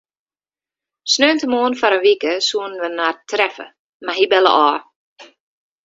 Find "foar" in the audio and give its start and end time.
1.79-1.93